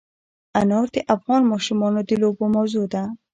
انار 0.59 0.87
د 0.95 0.97
افغان 1.15 1.41
ماشومانو 1.51 1.99
د 2.09 2.11
لوبو 2.21 2.45
موضوع 2.55 2.85
ده. 2.93 3.03